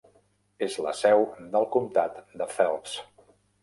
És 0.67 0.77
la 0.85 0.93
seu 1.03 1.27
del 1.53 1.69
comtat 1.79 2.19
de 2.43 2.53
Phelps. 2.59 3.01